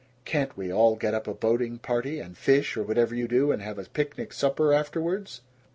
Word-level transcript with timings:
Can't 0.25 0.57
we 0.57 0.73
all 0.73 0.95
get 0.95 1.13
up 1.13 1.27
a 1.27 1.33
boating 1.35 1.77
party, 1.77 2.19
and 2.19 2.35
fish, 2.35 2.75
or 2.75 2.81
whatever 2.81 3.13
you 3.13 3.27
do, 3.27 3.51
and 3.51 3.61
have 3.61 3.77
a 3.77 3.83
picnic 3.83 4.33
supper 4.33 4.73
afterwards?" 4.73 5.41